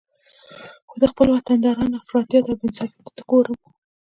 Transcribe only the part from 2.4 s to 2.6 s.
او